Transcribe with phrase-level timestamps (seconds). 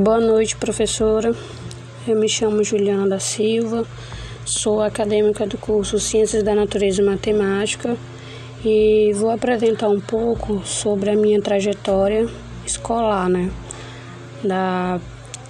[0.00, 1.34] Boa noite, professora.
[2.06, 3.84] Eu me chamo Juliana da Silva,
[4.44, 7.96] sou acadêmica do curso Ciências da Natureza e Matemática
[8.64, 12.28] e vou apresentar um pouco sobre a minha trajetória
[12.64, 13.50] escolar, né?
[14.44, 15.00] Da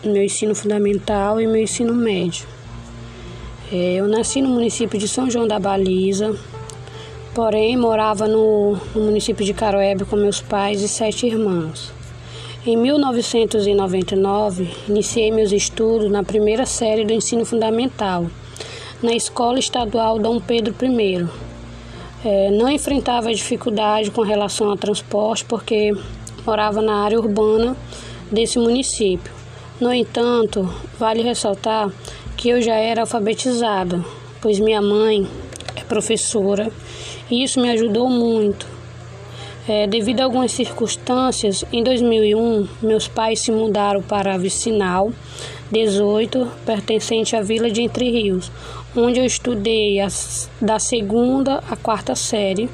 [0.02, 2.46] meu ensino fundamental e meu ensino médio.
[3.70, 6.34] É, eu nasci no município de São João da Baliza,
[7.34, 11.97] porém morava no, no município de Caroebe com meus pais e sete irmãos.
[12.66, 18.26] Em 1999, iniciei meus estudos na primeira série do ensino fundamental,
[19.00, 21.24] na Escola Estadual Dom Pedro I.
[22.24, 25.96] É, não enfrentava dificuldade com relação ao transporte porque
[26.44, 27.76] morava na área urbana
[28.30, 29.32] desse município.
[29.80, 31.88] No entanto, vale ressaltar
[32.36, 34.04] que eu já era alfabetizada,
[34.42, 35.28] pois minha mãe
[35.76, 36.72] é professora
[37.30, 38.77] e isso me ajudou muito
[39.68, 45.12] é, devido a algumas circunstâncias, em 2001, meus pais se mudaram para Vicinal
[45.70, 48.50] 18, pertencente à Vila de Entre Rios,
[48.96, 52.70] onde eu estudei as, da segunda à quarta série.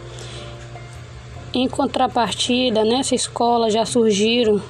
[1.52, 4.62] Em contrapartida, nessa escola já surgiram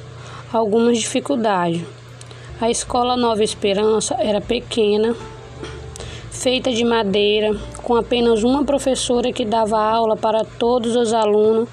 [0.51, 1.83] algumas dificuldades.
[2.59, 5.15] A escola Nova Esperança era pequena,
[6.31, 11.69] feita de madeira, com apenas uma professora que dava aula para todos os alunos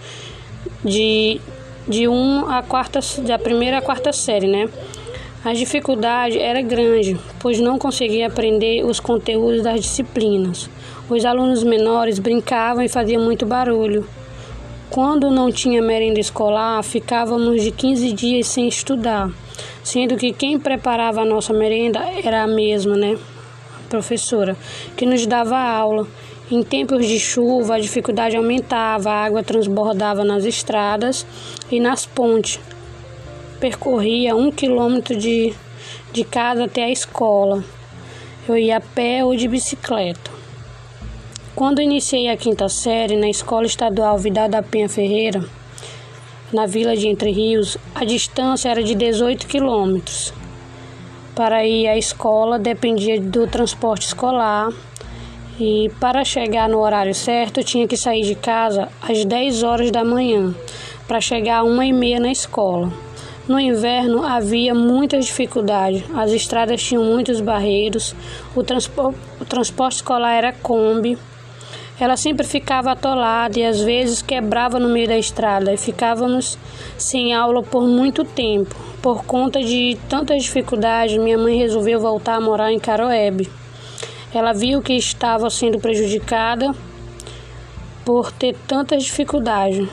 [0.83, 1.39] de,
[1.87, 4.69] de um a quarta, da primeira à quarta série, né?
[5.43, 10.69] A dificuldade era grande, pois não conseguia aprender os conteúdos das disciplinas.
[11.09, 14.07] Os alunos menores brincavam e faziam muito barulho.
[14.91, 19.31] Quando não tinha merenda escolar, ficávamos de 15 dias sem estudar,
[19.83, 23.17] sendo que quem preparava a nossa merenda era a mesma, né?
[23.91, 24.55] Professora,
[24.95, 26.07] que nos dava aula.
[26.49, 31.25] Em tempos de chuva, a dificuldade aumentava, a água transbordava nas estradas
[31.69, 32.57] e nas pontes.
[33.59, 35.53] Percorria um quilômetro de,
[36.13, 37.65] de casa até a escola.
[38.47, 40.31] Eu ia a pé ou de bicicleta.
[41.53, 45.43] Quando iniciei a quinta série na Escola Estadual Vidal da Penha Ferreira,
[46.53, 50.33] na vila de Entre Rios, a distância era de 18 quilômetros.
[51.35, 54.69] Para ir à escola dependia do transporte escolar
[55.59, 60.03] e para chegar no horário certo, tinha que sair de casa às 10 horas da
[60.03, 60.53] manhã
[61.07, 62.91] para chegar a uma e meia na escola.
[63.47, 68.15] No inverno havia muitas dificuldades, as estradas tinham muitos barreiros,
[68.55, 71.17] o, transpo o transporte escolar era Kombi.
[72.01, 76.57] Ela sempre ficava atolada e às vezes quebrava no meio da estrada e ficávamos
[76.97, 78.75] sem aula por muito tempo.
[79.03, 83.47] Por conta de tantas dificuldades, minha mãe resolveu voltar a morar em Caroebe.
[84.33, 86.73] Ela viu que estava sendo prejudicada
[88.03, 89.87] por ter tantas dificuldades.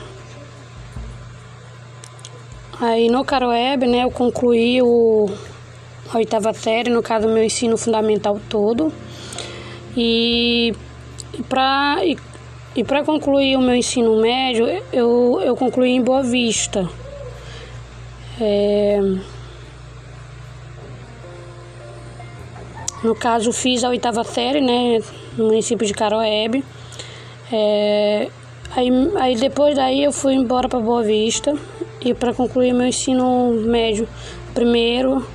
[2.81, 5.29] Aí no Caroeb, né, eu concluí o,
[6.11, 8.91] a oitava série, no caso, meu ensino fundamental todo.
[9.95, 10.73] E,
[11.33, 12.17] e para e,
[12.75, 16.89] e para concluir o meu ensino médio, eu, eu concluí em Boa Vista.
[18.39, 18.99] É,
[23.03, 24.99] No caso, fiz a oitava série, né,
[25.37, 26.65] no município de Caroebe.
[27.51, 28.27] É,
[28.75, 31.55] aí, aí depois daí eu fui embora para Boa Vista
[32.01, 34.07] e para concluir meu ensino médio
[34.53, 35.25] primeiro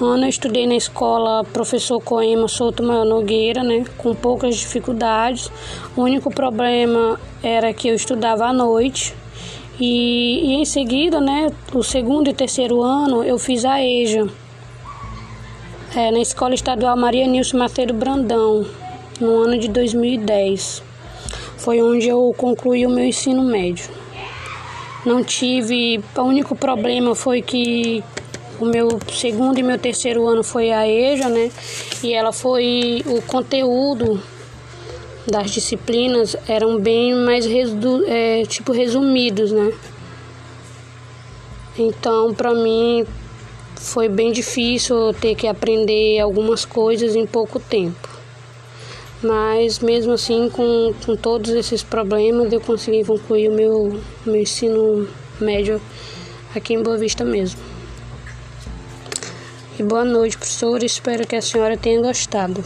[0.00, 5.50] eu estudei na escola Professor Coema Souto Maior Nogueira, né, com poucas dificuldades.
[5.96, 9.12] O único problema era que eu estudava à noite.
[9.80, 14.28] E, e em seguida, né, o segundo e terceiro ano eu fiz a EJA,
[15.96, 18.64] é, na Escola Estadual Maria Nilson Macedo Brandão,
[19.20, 20.82] no ano de 2010.
[21.56, 23.90] Foi onde eu concluí o meu ensino médio.
[25.04, 26.00] Não tive.
[26.16, 28.02] O único problema foi que
[28.60, 31.50] o meu segundo e meu terceiro ano foi a EJA, né?
[32.02, 33.02] E ela foi.
[33.06, 34.20] O conteúdo
[35.26, 39.72] das disciplinas eram bem mais resu, é, tipo resumidos, né?
[41.78, 43.06] Então, para mim,
[43.76, 48.08] foi bem difícil ter que aprender algumas coisas em pouco tempo.
[49.22, 55.08] Mas mesmo assim, com, com todos esses problemas, eu consegui concluir o meu, meu ensino
[55.40, 55.80] médio
[56.54, 57.77] aqui em Boa Vista mesmo.
[59.78, 60.82] E boa noite, professor.
[60.82, 62.64] Espero que a senhora tenha gostado.